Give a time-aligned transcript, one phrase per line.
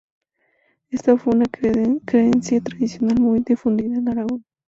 [0.89, 4.43] Esta fue una creencia tradicional muy difundida en Aragón.